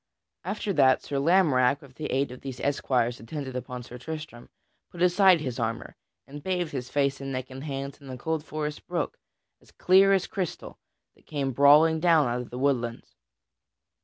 After 0.43 0.73
that, 0.73 1.03
Sir 1.03 1.17
Lamorack, 1.19 1.79
with 1.83 1.93
the 1.93 2.07
aid 2.07 2.31
of 2.31 2.41
these 2.41 2.59
esquires 2.59 3.19
attendant 3.19 3.55
upon 3.55 3.83
Sir 3.83 3.99
Tristram, 3.99 4.49
put 4.89 4.99
aside 5.03 5.41
his 5.41 5.59
armor, 5.59 5.95
and 6.25 6.41
bathed 6.41 6.71
his 6.71 6.89
face 6.89 7.21
and 7.21 7.31
neck 7.31 7.51
and 7.51 7.63
hands 7.63 8.01
in 8.01 8.09
a 8.09 8.17
cold 8.17 8.43
forest 8.43 8.87
brook, 8.87 9.19
as 9.61 9.69
clear 9.69 10.11
as 10.13 10.25
crystal, 10.25 10.79
that 11.13 11.27
came 11.27 11.51
brawling 11.51 11.99
down 11.99 12.27
out 12.27 12.41
of 12.41 12.49
the 12.49 12.57
woodlands. 12.57 13.15